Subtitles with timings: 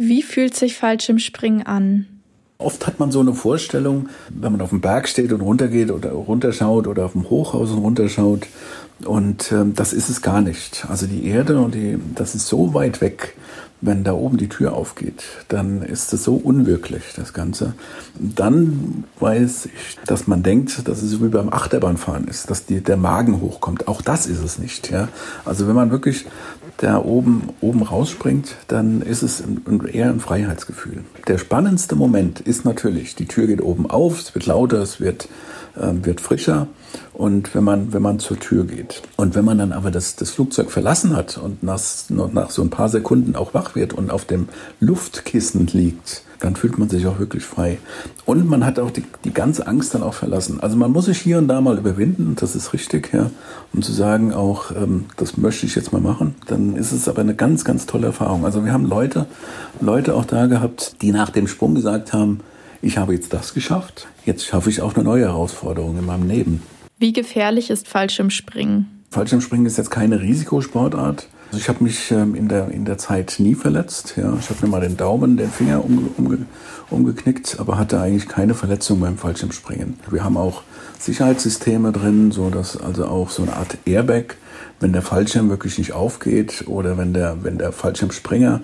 [0.00, 2.06] Wie fühlt sich Fallschirmspringen an?
[2.58, 6.12] Oft hat man so eine Vorstellung, wenn man auf dem Berg steht und runtergeht oder
[6.12, 8.46] runterschaut oder auf dem Hochhaus und runterschaut.
[9.04, 10.86] Und äh, das ist es gar nicht.
[10.88, 13.34] Also die Erde und die, das ist so weit weg
[13.80, 17.74] wenn da oben die Tür aufgeht, dann ist es so unwirklich, das Ganze.
[18.18, 22.96] Dann weiß ich, dass man denkt, dass es wie beim Achterbahnfahren ist, dass die, der
[22.96, 23.86] Magen hochkommt.
[23.86, 24.90] Auch das ist es nicht.
[24.90, 25.08] Ja?
[25.44, 26.26] Also wenn man wirklich
[26.78, 29.42] da oben, oben rausspringt, dann ist es
[29.92, 31.04] eher ein Freiheitsgefühl.
[31.26, 35.28] Der spannendste Moment ist natürlich, die Tür geht oben auf, es wird lauter, es wird
[35.80, 36.66] ähm, wird frischer
[37.12, 39.02] und wenn man, wenn man zur Tür geht.
[39.16, 42.70] Und wenn man dann aber das, das Flugzeug verlassen hat und nach, nach so ein
[42.70, 44.48] paar Sekunden auch wach wird und auf dem
[44.80, 47.78] Luftkissen liegt, dann fühlt man sich auch wirklich frei.
[48.24, 50.60] Und man hat auch die, die ganze Angst dann auch verlassen.
[50.60, 53.30] Also man muss sich hier und da mal überwinden, das ist richtig, ja,
[53.72, 56.34] um zu sagen auch, ähm, das möchte ich jetzt mal machen.
[56.46, 58.44] Dann ist es aber eine ganz, ganz tolle Erfahrung.
[58.44, 59.26] Also wir haben Leute,
[59.80, 62.40] Leute auch da gehabt, die nach dem Sprung gesagt haben,
[62.80, 66.62] ich habe jetzt das geschafft, jetzt schaffe ich auch eine neue Herausforderung in meinem Leben.
[66.98, 68.86] Wie gefährlich ist Fallschirmspringen?
[69.10, 71.28] Fallschirmspringen ist jetzt keine Risikosportart.
[71.50, 74.14] Also ich habe mich ähm, in, der, in der Zeit nie verletzt.
[74.16, 74.36] Ja.
[74.38, 76.38] Ich habe mir mal den Daumen, den Finger umge, umge,
[76.90, 79.98] umgeknickt, aber hatte eigentlich keine Verletzung beim Fallschirmspringen.
[80.10, 80.62] Wir haben auch
[80.98, 84.36] Sicherheitssysteme drin, so dass also auch so eine Art Airbag,
[84.80, 88.60] wenn der Fallschirm wirklich nicht aufgeht oder wenn der, wenn der Fallschirmspringer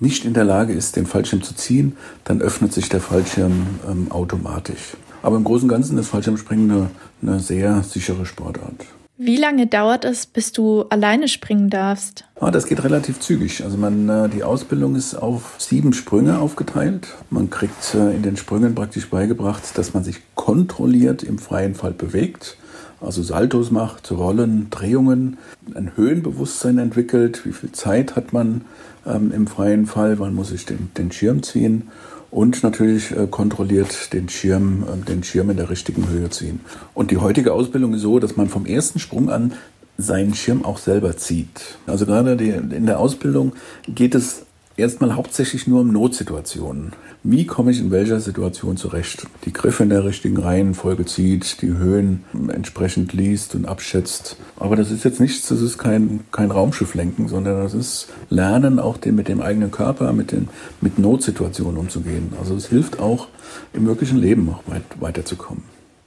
[0.00, 4.10] nicht in der Lage ist, den Fallschirm zu ziehen, dann öffnet sich der Fallschirm ähm,
[4.10, 4.96] automatisch.
[5.22, 6.90] Aber im Großen und Ganzen ist Fallschirmspringen eine,
[7.22, 8.86] eine sehr sichere Sportart.
[9.16, 12.24] Wie lange dauert es, bis du alleine springen darfst?
[12.40, 13.62] Ah, das geht relativ zügig.
[13.62, 17.06] Also man, äh, die Ausbildung ist auf sieben Sprünge aufgeteilt.
[17.30, 21.92] Man kriegt äh, in den Sprüngen praktisch beigebracht, dass man sich kontrolliert im freien Fall
[21.92, 22.56] bewegt
[23.04, 25.36] also Saltos macht, Rollen, Drehungen,
[25.74, 28.62] ein Höhenbewusstsein entwickelt, wie viel Zeit hat man
[29.06, 31.88] ähm, im freien Fall, wann muss ich den, den Schirm ziehen
[32.34, 36.60] und natürlich äh, kontrolliert den Schirm, äh, den Schirm in der richtigen Höhe ziehen.
[36.92, 39.52] Und die heutige Ausbildung ist so, dass man vom ersten Sprung an
[39.96, 41.78] seinen Schirm auch selber zieht.
[41.86, 43.52] Also gerade die, in der Ausbildung
[43.86, 44.46] geht es
[44.76, 46.92] erstmal hauptsächlich nur um Notsituationen.
[47.22, 49.26] Wie komme ich in welcher Situation zurecht?
[49.44, 54.36] Die Griffe in der richtigen Reihenfolge zieht, die Höhen entsprechend liest und abschätzt.
[54.56, 58.96] Aber das ist jetzt nichts, das ist kein, kein Raumschifflenken, sondern das ist Lernen, auch
[58.96, 60.48] den, mit dem eigenen Körper, mit, den,
[60.80, 62.32] mit Notsituationen umzugehen.
[62.38, 63.28] Also es hilft auch
[63.72, 65.62] im wirklichen Leben auch weit, weiterzukommen.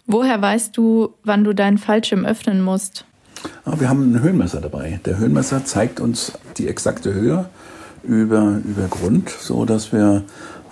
[0.05, 3.05] Woher weißt du, wann du deinen Fallschirm öffnen musst?
[3.65, 4.99] Ah, wir haben ein Höhenmesser dabei.
[5.05, 7.49] Der Höhenmesser zeigt uns die exakte Höhe
[8.03, 10.23] über, über Grund, so dass wir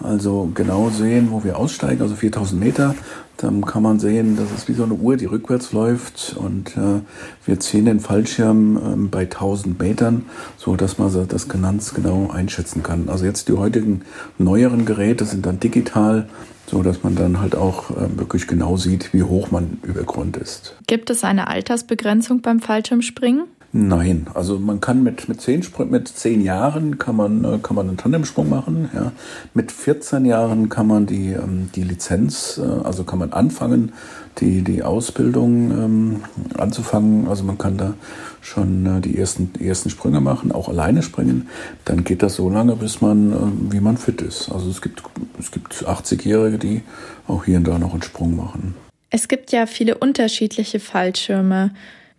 [0.03, 2.95] also genau sehen, wo wir aussteigen, also 4000 Meter.
[3.37, 7.01] Dann kann man sehen, das ist wie so eine Uhr, die rückwärts läuft und äh,
[7.45, 10.25] wir ziehen den Fallschirm äh, bei 1000 Metern,
[10.57, 13.09] so dass man das ganz genau einschätzen kann.
[13.09, 14.03] Also jetzt die heutigen
[14.37, 16.29] neueren Geräte sind dann digital,
[16.65, 20.37] so dass man dann halt auch äh, wirklich genau sieht, wie hoch man über Grund
[20.37, 20.77] ist.
[20.87, 23.43] Gibt es eine Altersbegrenzung beim Fallschirmspringen?
[23.77, 27.89] Nein, also man kann mit, mit, zehn, mit zehn Jahren kann man, äh, kann man
[27.89, 28.89] einen Tandemsprung machen.
[28.93, 29.11] Ja.
[29.53, 33.91] Mit 14 Jahren kann man die, ähm, die Lizenz, äh, also kann man anfangen,
[34.37, 36.23] die, die Ausbildung ähm,
[36.57, 37.27] anzufangen.
[37.27, 37.95] Also man kann da
[38.39, 41.49] schon äh, die, ersten, die ersten Sprünge machen, auch alleine springen.
[41.83, 44.49] Dann geht das so lange, bis man, wie man fit ist.
[44.53, 45.03] Also es gibt,
[45.37, 46.81] es gibt 80-Jährige, die
[47.27, 48.73] auch hier und da noch einen Sprung machen.
[49.09, 51.71] Es gibt ja viele unterschiedliche Fallschirme.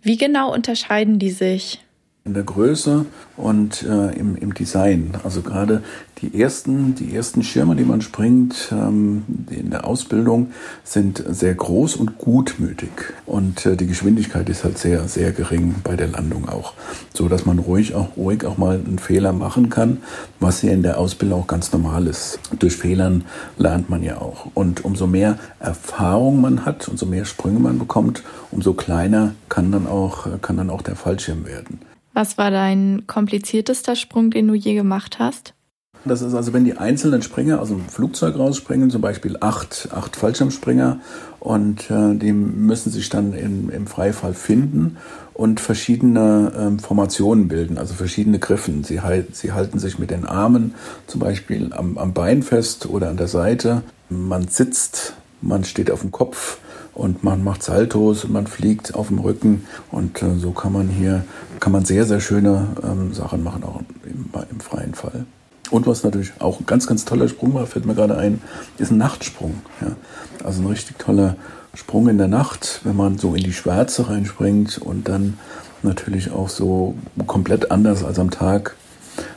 [0.06, 1.80] Wie genau unterscheiden die sich?
[2.26, 3.06] In der Größe
[3.37, 5.12] und äh, im, im, Design.
[5.22, 5.84] Also gerade
[6.22, 10.50] die ersten, die ersten Schirme, die man springt ähm, in der Ausbildung,
[10.82, 12.91] sind sehr groß und gutmütig.
[13.26, 16.75] Und äh, die Geschwindigkeit ist halt sehr, sehr gering bei der Landung auch.
[17.15, 19.98] So dass man ruhig auch, ruhig auch mal einen Fehler machen kann,
[20.41, 22.41] was ja in der Ausbildung auch ganz normal ist.
[22.59, 23.25] Durch Fehlern
[23.56, 24.48] lernt man ja auch.
[24.53, 29.86] Und umso mehr Erfahrung man hat, umso mehr Sprünge man bekommt, umso kleiner kann dann
[29.86, 31.78] auch, kann dann auch der Fallschirm werden.
[32.16, 35.53] Was war dein kompliziertester Sprung, den du je gemacht hast?
[36.06, 40.16] Das ist also, wenn die einzelnen Springer aus dem Flugzeug rausspringen, zum Beispiel acht, acht
[40.16, 40.98] Fallschirmspringer,
[41.41, 44.97] und äh, die müssen sich dann in, im Freifall finden
[45.34, 48.83] und verschiedene ähm, Formationen bilden, also verschiedene Griffen.
[48.83, 48.98] Sie,
[49.33, 50.74] sie halten sich mit den Armen
[51.07, 53.83] zum Beispiel am, am Bein fest oder an der Seite.
[54.09, 55.12] Man sitzt,
[55.42, 56.60] man steht auf dem Kopf
[56.97, 60.89] und man macht Saltos und man fliegt auf dem Rücken und äh, so kann man
[60.89, 61.25] hier
[61.60, 65.25] kann man sehr sehr schöne ähm, Sachen machen auch im, im freien Fall.
[65.71, 68.41] Und was natürlich auch ein ganz, ganz toller Sprung war, fällt mir gerade ein,
[68.78, 69.54] ist ein Nachtsprung.
[69.81, 69.97] Ja.
[70.45, 71.34] Also ein richtig toller
[71.75, 75.39] Sprung in der Nacht, wenn man so in die Schwärze reinspringt und dann
[75.83, 76.95] natürlich auch so
[77.27, 78.77] komplett anders als am Tag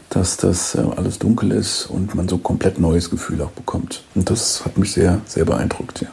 [0.10, 4.04] dass das äh, alles dunkel ist und man so komplett neues Gefühl auch bekommt.
[4.16, 6.08] Und das hat mich sehr, sehr beeindruckt, ja.